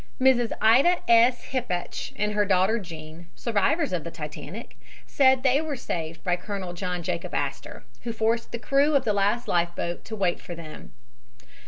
Mrs. 0.19 0.51
Ida 0.63 0.95
S. 1.07 1.43
Hippach 1.51 2.11
and 2.15 2.31
her 2.33 2.43
daughter 2.43 2.79
Jean, 2.79 3.27
survivors 3.35 3.93
of 3.93 4.03
the 4.03 4.09
Titanic, 4.09 4.75
said 5.05 5.43
they 5.43 5.61
were 5.61 5.75
saved 5.75 6.23
by 6.23 6.35
Colonel 6.35 6.73
John 6.73 7.03
Jacob 7.03 7.35
Astor, 7.35 7.85
who 8.01 8.11
forced 8.11 8.51
the 8.51 8.57
crew 8.57 8.95
of 8.95 9.03
the 9.05 9.13
last 9.13 9.47
life 9.47 9.75
boat 9.75 10.03
to 10.05 10.15
wait 10.15 10.41
for 10.41 10.55
them. 10.55 10.91